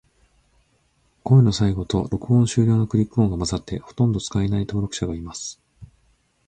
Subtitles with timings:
[1.21, 5.61] 声の最後と、録音終了のクリック音が混ざって、ほとんど使えない登録者がいます。